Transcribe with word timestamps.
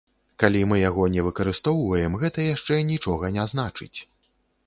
Калі 0.43 0.61
мы 0.69 0.77
яго 0.89 1.03
не 1.15 1.25
выкарыстоўваем, 1.27 2.17
гэта 2.23 2.45
яшчэ 2.55 2.79
нічога 2.91 3.31
не 3.35 3.45
значыць. 3.55 3.93